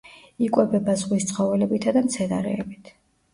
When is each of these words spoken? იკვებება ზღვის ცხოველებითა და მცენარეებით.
იკვებება 0.45 0.95
ზღვის 1.01 1.27
ცხოველებითა 1.33 1.93
და 1.99 2.03
მცენარეებით. 2.09 2.91